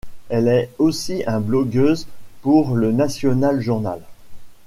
[0.29, 2.07] Elle est aussi un blogueuse
[2.41, 3.99] pour le National Journal.